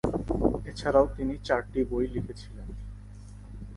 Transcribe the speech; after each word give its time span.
এছাড়াও 0.65 1.05
তিনি 1.15 1.33
চারটি 1.47 1.79
বই 1.89 2.05
লিখেছিলেন। 2.13 2.67